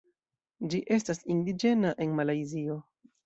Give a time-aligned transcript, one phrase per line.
[0.73, 2.79] Ĝi estas indiĝena en Malajzio.